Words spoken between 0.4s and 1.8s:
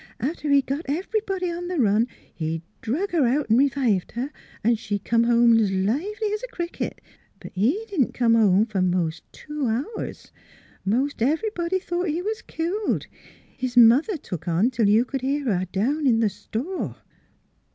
he'd got everybody on the